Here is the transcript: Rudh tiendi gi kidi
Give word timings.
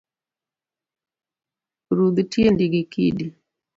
Rudh 1.95 2.17
tiendi 2.31 2.65
gi 2.73 2.81
kidi 2.93 3.25